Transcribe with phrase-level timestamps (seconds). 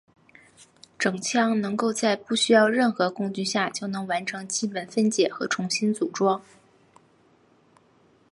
[0.97, 6.41] 整枪能够在不需任何工具下就能完成基本分解和重新组装。